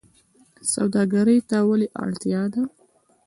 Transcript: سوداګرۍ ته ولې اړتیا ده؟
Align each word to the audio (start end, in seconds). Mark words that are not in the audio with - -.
سوداګرۍ 0.73 1.39
ته 1.49 1.57
ولې 1.69 1.87
اړتیا 2.03 2.41
ده؟ 2.53 2.61